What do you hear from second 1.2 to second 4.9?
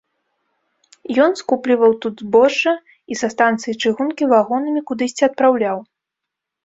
Ён скупліваў тут збожжа і са станцыі чыгункі вагонамі